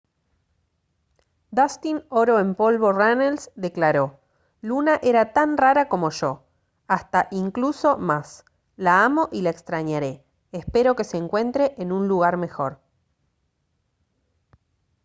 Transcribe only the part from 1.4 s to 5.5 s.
dustin oro en polvo runnels declaró: «luna era